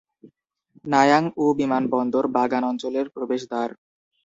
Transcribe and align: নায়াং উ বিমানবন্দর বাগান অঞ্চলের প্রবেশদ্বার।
নায়াং 0.85 1.23
উ 1.37 1.45
বিমানবন্দর 1.59 2.25
বাগান 2.35 2.63
অঞ্চলের 2.71 3.07
প্রবেশদ্বার। 3.15 3.69